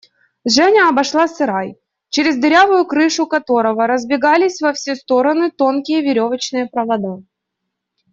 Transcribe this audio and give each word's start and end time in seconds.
Женя 0.45 0.83
обошла 0.89 1.25
сарай, 1.33 1.75
через 2.09 2.35
дырявую 2.39 2.87
крышу 2.87 3.27
которого 3.27 3.85
разбегались 3.85 4.59
во 4.59 4.73
все 4.73 4.95
стороны 4.95 5.51
тонкие 5.51 6.01
веревочные 6.01 6.65
провода. 6.65 7.17